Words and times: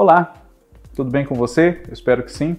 Olá, 0.00 0.32
tudo 0.94 1.10
bem 1.10 1.24
com 1.24 1.34
você? 1.34 1.82
Eu 1.88 1.92
espero 1.92 2.22
que 2.22 2.30
sim. 2.30 2.56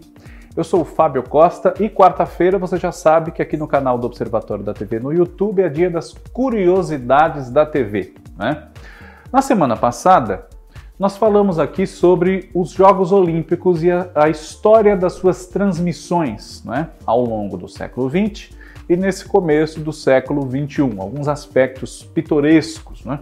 Eu 0.57 0.62
sou 0.62 0.81
o 0.81 0.84
Fábio 0.84 1.23
Costa 1.23 1.73
e 1.79 1.88
quarta-feira 1.88 2.59
você 2.59 2.75
já 2.75 2.91
sabe 2.91 3.31
que 3.31 3.41
aqui 3.41 3.55
no 3.55 3.65
canal 3.65 3.97
do 3.97 4.05
Observatório 4.05 4.62
da 4.62 4.73
TV 4.73 5.00
no 5.00 5.13
YouTube 5.13 5.62
é 5.62 5.70
dia 5.70 5.89
das 5.89 6.13
curiosidades 6.33 7.49
da 7.49 7.65
TV. 7.65 8.13
Né? 8.38 8.68
Na 9.32 9.41
semana 9.41 9.78
passada, 9.78 10.47
nós 11.00 11.15
falamos 11.15 11.60
aqui 11.60 11.88
sobre 11.88 12.50
os 12.54 12.71
Jogos 12.71 13.14
Olímpicos 13.14 13.86
e 13.86 13.89
a, 13.89 14.10
a 14.15 14.28
história 14.28 14.97
das 14.97 15.14
suas 15.14 15.46
transmissões 15.46 16.61
né? 16.65 16.89
ao 17.06 17.24
longo 17.24 17.56
do 17.56 17.69
século 17.69 18.10
XX 18.10 18.50
e 18.90 18.98
nesse 18.98 19.24
começo 19.26 19.80
do 19.80 19.94
século 19.94 20.42
XXI, 20.42 20.82
alguns 20.98 21.28
aspectos 21.28 22.02
pitorescos. 22.04 23.06
Né? 23.06 23.20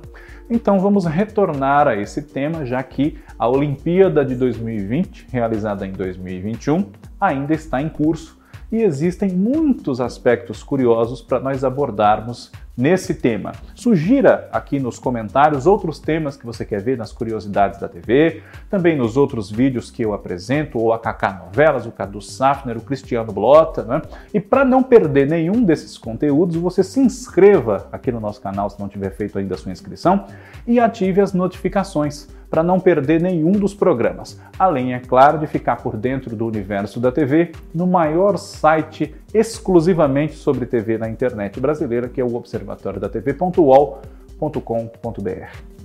Então 0.49 0.79
vamos 0.79 1.05
retornar 1.05 1.89
a 1.89 1.95
esse 1.97 2.21
tema, 2.21 2.65
já 2.65 2.81
que 2.81 3.17
a 3.37 3.49
Olimpíada 3.49 4.23
de 4.23 4.33
2020, 4.33 5.27
realizada 5.29 5.85
em 5.85 5.91
2021, 5.91 6.89
ainda 7.19 7.53
está 7.53 7.81
em 7.81 7.89
curso 7.89 8.39
e 8.71 8.81
existem 8.81 9.29
muitos 9.29 9.99
aspectos 9.99 10.63
curiosos 10.63 11.21
para 11.21 11.39
nós 11.39 11.65
abordarmos 11.65 12.51
nesse 12.77 13.15
tema. 13.15 13.53
Sugira 13.73 14.47
aqui 14.51 14.79
nos 14.79 14.99
comentários 14.99 15.65
outros 15.65 15.97
temas 15.97 16.37
que 16.37 16.45
você 16.45 16.63
quer 16.63 16.79
ver 16.81 16.95
nas 16.95 17.11
curiosidades 17.11 17.79
da 17.79 17.89
TV, 17.89 18.43
também 18.69 18.95
nos 18.95 19.17
outros 19.17 19.49
vídeos 19.49 19.89
que 19.89 20.03
eu 20.03 20.13
apresento, 20.13 20.77
ou 20.77 20.93
a 20.93 20.99
Kaká 20.99 21.43
Novelas, 21.45 21.87
o 21.87 21.91
Cadu 21.91 22.21
Safner, 22.21 22.77
o 22.77 22.81
Cristiano 22.81 23.33
Blota, 23.33 23.83
né? 23.83 24.01
E 24.31 24.39
para 24.39 24.63
não 24.63 24.83
perder 24.83 25.27
nenhum 25.27 25.63
desses 25.63 25.97
conteúdos, 25.97 26.55
você 26.55 26.83
se 26.83 26.99
inscreva 26.99 27.87
aqui 27.91 28.11
no 28.11 28.19
nosso 28.19 28.39
canal 28.39 28.69
se 28.69 28.79
não 28.79 28.87
tiver 28.87 29.09
feito 29.09 29.39
ainda 29.39 29.55
a 29.55 29.57
sua 29.57 29.71
inscrição 29.71 30.25
e 30.67 30.79
ative 30.79 31.19
as 31.19 31.33
notificações 31.33 32.27
para 32.49 32.63
não 32.63 32.79
perder 32.79 33.21
nenhum 33.21 33.51
dos 33.51 33.73
programas. 33.73 34.39
Além, 34.57 34.93
é 34.93 34.99
claro, 34.99 35.37
de 35.37 35.47
ficar 35.47 35.77
por 35.77 35.97
dentro 35.97 36.35
do 36.35 36.45
universo 36.45 36.99
da 36.99 37.11
TV 37.11 37.51
no 37.73 37.85
maior 37.85 38.37
site 38.37 39.13
exclusivamente 39.33 40.35
sobre 40.35 40.65
TV 40.65 40.97
na 40.97 41.09
internet 41.09 41.59
brasileira, 41.59 42.07
que 42.07 42.21
é 42.21 42.23
o 42.23 42.35
observatório 42.35 42.99
da 42.99 43.09
TV.uol.com.br. 43.09 44.01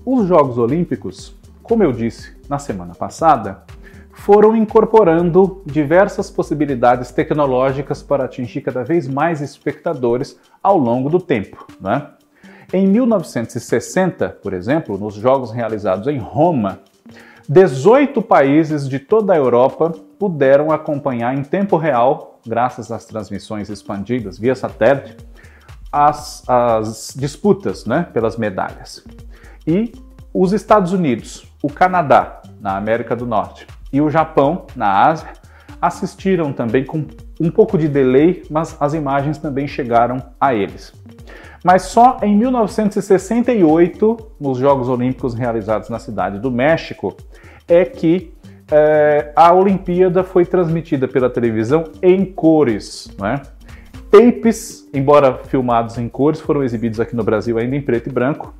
Os 0.05 0.27
Jogos 0.27 0.59
Olímpicos, 0.59 1.37
como 1.63 1.83
eu 1.83 1.93
disse 1.93 2.37
na 2.49 2.59
semana 2.59 2.95
passada, 2.95 3.63
foram 4.13 4.55
incorporando 4.55 5.63
diversas 5.65 6.31
possibilidades 6.31 7.11
tecnológicas 7.11 8.03
para 8.03 8.25
atingir 8.25 8.61
cada 8.61 8.85
vez 8.85 9.09
mais 9.09 9.41
espectadores 9.41 10.39
ao 10.63 10.77
longo 10.77 11.09
do 11.09 11.19
tempo. 11.19 11.67
Né? 11.81 12.09
Em 12.73 12.87
1960, 12.87 14.29
por 14.43 14.53
exemplo, 14.53 14.99
nos 14.99 15.15
Jogos 15.15 15.51
realizados 15.51 16.07
em 16.07 16.19
Roma, 16.19 16.81
18 17.49 18.23
países 18.23 18.89
de 18.89 18.99
toda 18.99 19.33
a 19.33 19.37
Europa 19.37 19.93
puderam 20.19 20.71
acompanhar 20.71 21.37
em 21.37 21.43
tempo 21.43 21.77
real, 21.77 22.41
graças 22.47 22.91
às 22.93 23.05
transmissões 23.05 23.69
expandidas 23.69 24.39
via 24.39 24.55
satélite, 24.55 25.17
as, 25.91 26.49
as 26.49 27.15
disputas 27.17 27.85
né, 27.85 28.07
pelas 28.13 28.37
medalhas. 28.37 29.05
E 29.67 29.93
os 30.33 30.53
Estados 30.53 30.93
Unidos, 30.93 31.47
o 31.63 31.69
Canadá, 31.69 32.41
na 32.61 32.77
América 32.77 33.15
do 33.15 33.27
Norte, 33.27 33.67
e 33.93 34.01
o 34.01 34.09
Japão, 34.09 34.67
na 34.75 35.07
Ásia, 35.07 35.33
assistiram 35.81 36.53
também 36.53 36.85
com 36.85 37.05
um 37.41 37.51
pouco 37.51 37.77
de 37.77 37.89
delay, 37.89 38.45
mas 38.49 38.77
as 38.81 38.95
imagens 38.95 39.37
também 39.37 39.67
chegaram 39.67 40.23
a 40.41 40.55
eles. 40.55 40.93
Mas 41.65 41.83
só 41.83 42.19
em 42.23 42.37
1968, 42.37 44.17
nos 44.41 44.59
Jogos 44.59 44.89
Olímpicos 44.89 45.35
realizados 45.35 45.89
na 45.89 45.99
cidade 45.99 46.39
do 46.39 46.51
México, 46.51 47.17
é 47.69 47.85
que 47.85 48.33
é, 48.71 49.33
a 49.37 49.53
Olimpíada 49.53 50.25
foi 50.25 50.45
transmitida 50.45 51.07
pela 51.07 51.31
televisão 51.31 51.85
em 52.03 52.25
cores. 52.25 53.11
Né? 53.19 53.41
Tapes, 54.11 54.89
embora 54.93 55.39
filmados 55.45 55.99
em 55.99 56.09
cores, 56.09 56.41
foram 56.41 56.65
exibidos 56.65 56.99
aqui 56.99 57.15
no 57.15 57.23
Brasil 57.23 57.59
ainda 57.59 57.77
em 57.77 57.81
preto 57.81 58.09
e 58.09 58.13
branco 58.13 58.55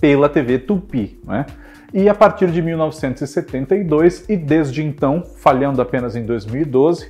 pela 0.00 0.28
TV 0.28 0.58
Tupi. 0.58 1.20
Né? 1.24 1.44
E 1.92 2.08
a 2.08 2.14
partir 2.14 2.50
de 2.50 2.62
1972 2.62 4.24
e 4.28 4.36
desde 4.36 4.82
então, 4.82 5.22
falhando 5.22 5.82
apenas 5.82 6.16
em 6.16 6.24
2012, 6.24 7.06
uh, 7.06 7.08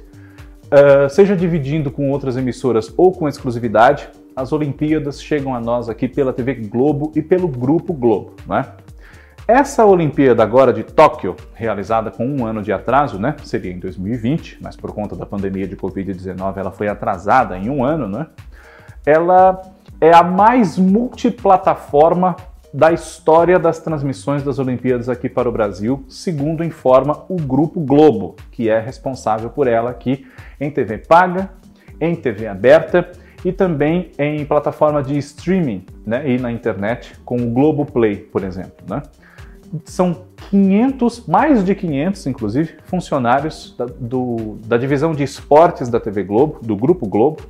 é, 0.71 1.09
seja 1.09 1.37
dividindo 1.37 1.91
com 1.91 2.11
outras 2.11 2.37
emissoras 2.37 2.93
ou 2.97 3.12
com 3.12 3.28
exclusividade, 3.28 4.09
as 4.36 4.52
Olimpíadas 4.52 5.22
chegam 5.22 5.54
a 5.54 5.60
nós 5.60 5.88
aqui 5.88 6.06
pela 6.06 6.30
TV 6.30 6.54
Globo 6.54 7.10
e 7.16 7.22
pelo 7.22 7.48
Grupo 7.48 7.94
Globo, 7.94 8.34
né? 8.47 8.66
Essa 9.48 9.86
Olimpíada 9.86 10.42
agora 10.42 10.72
de 10.72 10.82
Tóquio, 10.82 11.36
realizada 11.54 12.10
com 12.10 12.26
um 12.26 12.44
ano 12.44 12.62
de 12.62 12.72
atraso, 12.72 13.19
né? 13.19 13.34
Seria 13.44 13.72
em 13.72 13.78
2020, 13.78 14.58
mas 14.60 14.76
por 14.76 14.92
conta 14.92 15.16
da 15.16 15.24
pandemia 15.24 15.66
de 15.66 15.76
Covid-19 15.76 16.56
ela 16.56 16.70
foi 16.70 16.88
atrasada 16.88 17.56
em 17.56 17.70
um 17.70 17.82
ano, 17.82 18.08
né? 18.08 18.26
Ela 19.06 19.62
é 20.00 20.12
a 20.12 20.22
mais 20.22 20.76
multiplataforma 20.76 22.36
da 22.74 22.92
história 22.92 23.58
das 23.58 23.78
transmissões 23.78 24.42
das 24.42 24.58
Olimpíadas 24.58 25.08
aqui 25.08 25.30
para 25.30 25.48
o 25.48 25.53
Brasil, 25.53 26.04
segundo 26.08 26.62
informa 26.62 27.24
o 27.28 27.36
Grupo 27.36 27.80
Globo, 27.80 28.36
que 28.50 28.68
é 28.68 28.80
responsável 28.80 29.48
por 29.48 29.66
ela 29.66 29.91
aqui 29.91 30.26
em 30.60 30.70
TV 30.70 30.98
paga, 30.98 31.48
em 31.98 32.14
TV 32.14 32.48
aberta 32.48 33.12
e 33.47 33.53
também 33.53 34.11
em 34.19 34.45
plataforma 34.45 35.01
de 35.01 35.17
streaming 35.19 35.87
né, 36.05 36.29
e 36.29 36.37
na 36.37 36.51
internet, 36.51 37.15
com 37.25 37.37
o 37.37 37.49
Globoplay, 37.49 38.17
por 38.17 38.43
exemplo. 38.43 38.84
Né? 38.91 39.01
São 39.84 40.23
500, 40.51 41.29
mais 41.29 41.65
de 41.65 41.73
500, 41.73 42.27
inclusive, 42.27 42.75
funcionários 42.87 43.73
da, 43.79 43.84
do, 43.84 44.59
da 44.67 44.77
divisão 44.77 45.12
de 45.12 45.23
esportes 45.23 45.89
da 45.89 46.01
TV 46.01 46.25
Globo, 46.25 46.59
do 46.61 46.75
Grupo 46.75 47.07
Globo, 47.07 47.45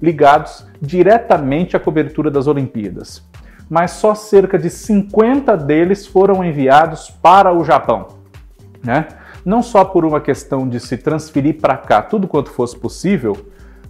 ligados 0.00 0.64
diretamente 0.80 1.76
à 1.76 1.80
cobertura 1.80 2.30
das 2.30 2.46
Olimpíadas. 2.46 3.28
Mas 3.68 3.90
só 3.90 4.14
cerca 4.14 4.56
de 4.56 4.70
50 4.70 5.56
deles 5.56 6.06
foram 6.06 6.44
enviados 6.44 7.10
para 7.10 7.52
o 7.52 7.64
Japão. 7.64 8.06
Né? 8.80 9.08
Não 9.44 9.60
só 9.60 9.84
por 9.84 10.04
uma 10.04 10.20
questão 10.20 10.68
de 10.68 10.78
se 10.78 10.96
transferir 10.96 11.60
para 11.60 11.76
cá 11.76 12.00
tudo 12.00 12.28
quanto 12.28 12.48
fosse 12.48 12.78
possível, 12.78 13.36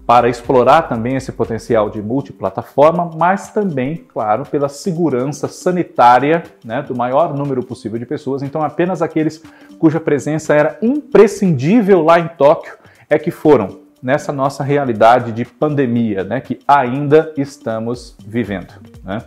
para 0.06 0.28
explorar 0.28 0.82
também 0.82 1.16
esse 1.16 1.30
potencial 1.30 1.88
de 1.88 2.02
multiplataforma, 2.02 3.10
mas 3.16 3.50
também, 3.50 3.96
claro, 3.96 4.44
pela 4.44 4.68
segurança 4.68 5.46
sanitária 5.46 6.42
né, 6.64 6.82
do 6.82 6.94
maior 6.94 7.34
número 7.34 7.62
possível 7.62 7.98
de 7.98 8.06
pessoas. 8.06 8.42
Então, 8.42 8.62
apenas 8.62 9.00
aqueles 9.00 9.42
cuja 9.78 10.00
presença 10.00 10.54
era 10.54 10.78
imprescindível 10.82 12.02
lá 12.02 12.18
em 12.18 12.28
Tóquio 12.28 12.74
é 13.08 13.18
que 13.18 13.30
foram 13.30 13.80
nessa 14.02 14.32
nossa 14.32 14.64
realidade 14.64 15.30
de 15.30 15.44
pandemia, 15.44 16.24
né, 16.24 16.40
que 16.40 16.58
ainda 16.66 17.32
estamos 17.36 18.16
vivendo. 18.26 18.74
Né? 19.04 19.22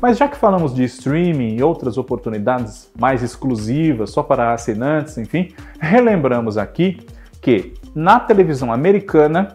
Mas 0.00 0.16
já 0.16 0.28
que 0.28 0.36
falamos 0.36 0.74
de 0.74 0.84
streaming 0.84 1.56
e 1.56 1.62
outras 1.62 1.98
oportunidades 1.98 2.90
mais 2.98 3.22
exclusivas, 3.22 4.10
só 4.10 4.22
para 4.22 4.54
assinantes, 4.54 5.18
enfim, 5.18 5.52
relembramos 5.78 6.56
aqui 6.56 6.98
que 7.40 7.74
na 7.94 8.18
televisão 8.18 8.72
americana 8.72 9.54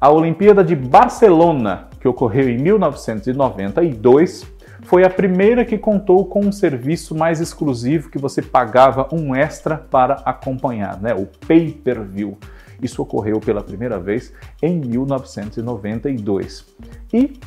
a 0.00 0.10
Olimpíada 0.10 0.64
de 0.64 0.74
Barcelona, 0.74 1.88
que 2.00 2.08
ocorreu 2.08 2.48
em 2.48 2.56
1992, 2.56 4.50
foi 4.84 5.04
a 5.04 5.10
primeira 5.10 5.62
que 5.62 5.76
contou 5.76 6.24
com 6.24 6.40
um 6.40 6.50
serviço 6.50 7.14
mais 7.14 7.38
exclusivo 7.38 8.08
que 8.08 8.16
você 8.18 8.40
pagava 8.40 9.06
um 9.12 9.34
extra 9.34 9.76
para 9.76 10.14
acompanhar, 10.24 10.98
né? 11.00 11.12
o 11.12 11.26
pay-per-view. 11.46 12.38
Isso 12.80 13.02
ocorreu 13.02 13.40
pela 13.40 13.62
primeira 13.62 14.00
vez 14.00 14.32
em 14.62 14.80
1992. 14.80 16.64
E 17.12 17.38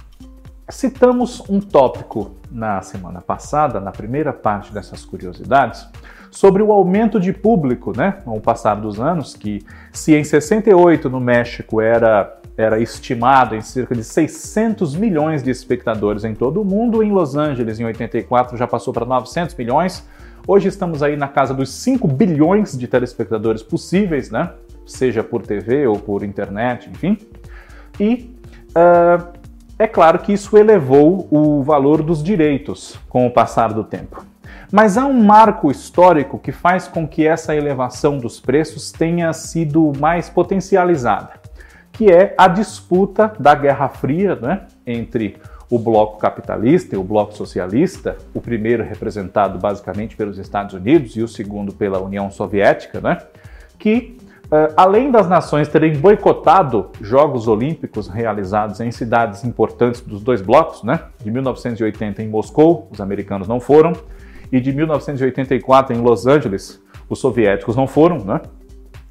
citamos 0.69 1.41
um 1.49 1.59
tópico 1.59 2.35
na 2.51 2.83
semana 2.83 3.19
passada, 3.19 3.79
na 3.79 3.91
primeira 3.91 4.31
parte 4.31 4.71
dessas 4.71 5.03
curiosidades, 5.03 5.87
sobre 6.33 6.63
o 6.63 6.71
aumento 6.71 7.19
de 7.19 7.31
público, 7.31 7.95
né, 7.95 8.15
com 8.25 8.35
o 8.35 8.41
passar 8.41 8.75
dos 8.75 8.99
anos, 8.99 9.35
que 9.35 9.63
se 9.91 10.15
em 10.15 10.23
68 10.23 11.07
no 11.09 11.19
México 11.19 11.79
era 11.79 12.39
era 12.55 12.79
estimado 12.79 13.55
em 13.55 13.61
cerca 13.61 13.95
de 13.95 14.03
600 14.03 14.95
milhões 14.95 15.41
de 15.41 15.49
espectadores 15.49 16.23
em 16.23 16.35
todo 16.35 16.61
o 16.61 16.65
mundo, 16.65 17.01
em 17.01 17.11
Los 17.11 17.35
Angeles 17.35 17.79
em 17.79 17.85
84 17.85 18.55
já 18.55 18.67
passou 18.67 18.93
para 18.93 19.05
900 19.05 19.55
milhões. 19.55 20.07
Hoje 20.47 20.67
estamos 20.67 21.01
aí 21.01 21.15
na 21.15 21.27
casa 21.27 21.51
dos 21.51 21.71
5 21.73 22.07
bilhões 22.07 22.77
de 22.77 22.87
telespectadores 22.87 23.63
possíveis, 23.63 24.29
né? 24.29 24.51
Seja 24.85 25.23
por 25.23 25.41
TV 25.41 25.87
ou 25.87 25.97
por 25.97 26.23
internet, 26.23 26.91
enfim. 26.91 27.17
E 27.99 28.35
uh, 28.69 29.33
é 29.79 29.87
claro 29.87 30.19
que 30.19 30.31
isso 30.31 30.55
elevou 30.55 31.27
o 31.31 31.63
valor 31.63 32.03
dos 32.03 32.21
direitos 32.21 32.99
com 33.09 33.25
o 33.25 33.31
passar 33.31 33.73
do 33.73 33.83
tempo. 33.83 34.32
Mas 34.73 34.97
há 34.97 35.05
um 35.05 35.23
marco 35.23 35.69
histórico 35.69 36.39
que 36.39 36.51
faz 36.51 36.87
com 36.87 37.07
que 37.07 37.27
essa 37.27 37.55
elevação 37.55 38.17
dos 38.17 38.39
preços 38.39 38.91
tenha 38.91 39.31
sido 39.31 39.93
mais 39.99 40.31
potencializada, 40.31 41.33
que 41.91 42.11
é 42.11 42.33
a 42.35 42.47
disputa 42.47 43.31
da 43.39 43.53
Guerra 43.53 43.87
Fria 43.87 44.35
né, 44.35 44.65
entre 44.83 45.37
o 45.69 45.77
bloco 45.77 46.17
capitalista 46.17 46.95
e 46.95 46.97
o 46.97 47.03
bloco 47.03 47.35
socialista, 47.35 48.17
o 48.33 48.41
primeiro 48.41 48.83
representado 48.83 49.59
basicamente 49.59 50.15
pelos 50.15 50.39
Estados 50.39 50.73
Unidos 50.73 51.15
e 51.15 51.21
o 51.21 51.27
segundo 51.27 51.71
pela 51.71 52.01
União 52.01 52.31
Soviética, 52.31 52.99
né? 52.99 53.19
que 53.77 54.17
Uh, 54.43 54.69
além 54.77 55.09
das 55.09 55.27
nações 55.27 55.67
terem 55.67 55.97
boicotado 55.97 56.91
Jogos 57.01 57.47
Olímpicos 57.47 58.07
realizados 58.07 58.79
em 58.81 58.91
cidades 58.91 59.43
importantes 59.43 60.01
dos 60.01 60.21
dois 60.21 60.43
blocos, 60.43 60.83
né? 60.83 60.99
De 61.23 61.31
1980 61.31 62.21
em 62.21 62.27
Moscou, 62.27 62.87
os 62.91 63.01
americanos 63.01 63.47
não 63.47 63.59
foram, 63.59 63.93
e 64.51 64.59
de 64.59 64.71
1984 64.71 65.95
em 65.95 66.01
Los 66.01 66.27
Angeles, 66.27 66.81
os 67.09 67.19
soviéticos 67.19 67.75
não 67.75 67.87
foram, 67.87 68.17
né? 68.23 68.41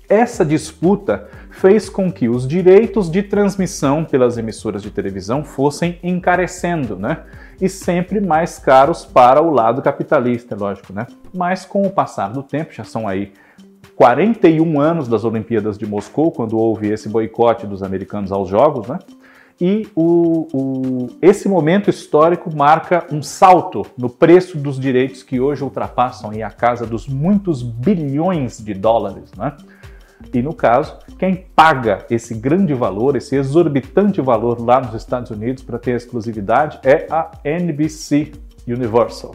Essa 0.08 0.44
disputa 0.44 1.29
fez 1.50 1.88
com 1.88 2.12
que 2.12 2.29
os 2.29 2.46
direitos 2.46 3.11
de 3.11 3.23
transmissão 3.23 4.05
pelas 4.05 4.37
emissoras 4.37 4.82
de 4.82 4.90
televisão 4.90 5.43
fossem 5.43 5.99
encarecendo, 6.02 6.96
né? 6.96 7.23
E 7.61 7.69
sempre 7.69 8.20
mais 8.20 8.58
caros 8.58 9.05
para 9.06 9.40
o 9.40 9.50
lado 9.50 9.81
capitalista, 9.81 10.55
lógico, 10.55 10.93
né? 10.93 11.06
Mas 11.32 11.64
com 11.64 11.82
o 11.82 11.90
passar 11.90 12.28
do 12.28 12.43
tempo, 12.43 12.73
já 12.73 12.85
são 12.85 13.08
aí 13.08 13.32
41 13.96 14.81
anos 14.81 15.08
das 15.08 15.25
Olimpíadas 15.25 15.78
de 15.78 15.87
Moscou, 15.87 16.31
quando 16.31 16.58
houve 16.58 16.88
esse 16.88 17.08
boicote 17.08 17.67
dos 17.67 17.82
americanos 17.82 18.32
aos 18.32 18.49
Jogos, 18.49 18.88
né? 18.88 18.99
E 19.60 19.88
o, 19.94 20.49
o, 20.52 21.08
esse 21.20 21.49
momento 21.49 21.88
histórico 21.88 22.54
marca 22.54 23.06
um 23.12 23.22
salto 23.22 23.87
no 23.96 24.08
preço 24.08 24.58
dos 24.58 24.78
direitos 24.78 25.22
que 25.22 25.40
hoje 25.40 25.62
ultrapassam 25.62 26.31
a 26.44 26.50
casa 26.50 26.87
dos 26.87 27.06
muitos 27.06 27.62
bilhões 27.62 28.58
de 28.58 28.75
dólares, 28.75 29.31
né? 29.37 29.56
E 30.32 30.40
no 30.40 30.54
caso, 30.54 30.99
quem 31.19 31.46
paga 31.54 32.06
esse 32.08 32.34
grande 32.34 32.72
valor, 32.75 33.16
esse 33.16 33.37
exorbitante 33.37 34.20
valor 34.20 34.60
lá 34.60 34.81
nos 34.81 34.94
Estados 34.94 35.31
Unidos 35.31 35.62
para 35.62 35.78
ter 35.78 35.93
exclusividade 35.93 36.78
é 36.84 37.06
a 37.10 37.31
NBC 37.44 38.32
Universal. 38.66 39.34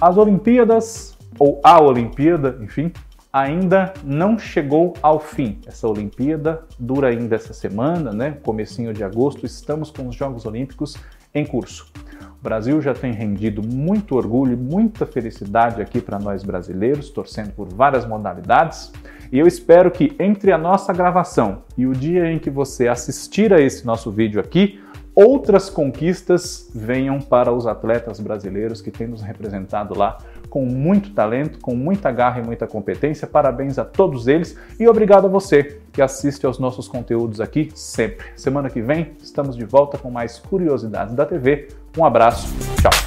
As 0.00 0.16
Olimpíadas 0.16 1.16
ou 1.38 1.60
a 1.64 1.80
Olimpíada, 1.82 2.58
enfim, 2.62 2.92
ainda 3.34 3.92
não 4.04 4.38
chegou 4.38 4.94
ao 5.02 5.18
fim. 5.18 5.58
Essa 5.66 5.88
Olimpíada 5.88 6.62
dura 6.78 7.08
ainda 7.08 7.34
essa 7.34 7.52
semana, 7.52 8.12
né? 8.12 8.38
Comecinho 8.44 8.94
de 8.94 9.02
agosto, 9.02 9.44
estamos 9.44 9.90
com 9.90 10.06
os 10.06 10.14
Jogos 10.14 10.46
Olímpicos 10.46 10.96
em 11.34 11.44
curso. 11.44 11.90
O 12.38 12.44
Brasil 12.44 12.80
já 12.80 12.94
tem 12.94 13.12
rendido 13.12 13.60
muito 13.60 14.14
orgulho, 14.14 14.56
muita 14.56 15.04
felicidade 15.04 15.82
aqui 15.82 16.00
para 16.00 16.20
nós 16.20 16.44
brasileiros, 16.44 17.10
torcendo 17.10 17.50
por 17.50 17.68
várias 17.74 18.06
modalidades. 18.06 18.92
E 19.32 19.40
eu 19.40 19.48
espero 19.48 19.90
que 19.90 20.14
entre 20.20 20.52
a 20.52 20.58
nossa 20.58 20.92
gravação 20.92 21.64
e 21.76 21.88
o 21.88 21.92
dia 21.92 22.30
em 22.30 22.38
que 22.38 22.50
você 22.50 22.86
assistir 22.86 23.52
a 23.52 23.60
esse 23.60 23.84
nosso 23.84 24.12
vídeo 24.12 24.40
aqui, 24.40 24.80
outras 25.14 25.70
conquistas 25.70 26.70
venham 26.74 27.20
para 27.20 27.52
os 27.52 27.66
atletas 27.66 28.18
brasileiros 28.20 28.80
que 28.80 28.90
têm 28.90 29.06
nos 29.06 29.22
representado 29.22 29.96
lá 29.96 30.18
com 30.50 30.64
muito 30.64 31.12
talento, 31.12 31.58
com 31.58 31.74
muita 31.74 32.12
garra 32.12 32.40
e 32.40 32.44
muita 32.44 32.66
competência. 32.66 33.26
Parabéns 33.26 33.78
a 33.78 33.84
todos 33.84 34.28
eles 34.28 34.56
e 34.78 34.86
obrigado 34.86 35.26
a 35.26 35.28
você 35.28 35.80
que 35.92 36.00
assiste 36.00 36.46
aos 36.46 36.58
nossos 36.58 36.86
conteúdos 36.86 37.40
aqui 37.40 37.70
sempre. 37.74 38.26
Semana 38.36 38.70
que 38.70 38.80
vem 38.80 39.16
estamos 39.20 39.56
de 39.56 39.64
volta 39.64 39.98
com 39.98 40.10
mais 40.10 40.38
curiosidades 40.38 41.14
da 41.14 41.26
TV. 41.26 41.68
Um 41.98 42.04
abraço, 42.04 42.46
tchau. 42.80 43.03